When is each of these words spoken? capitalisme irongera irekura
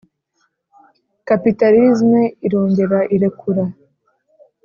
capitalisme 1.27 2.21
irongera 2.45 2.99
irekura 3.15 3.63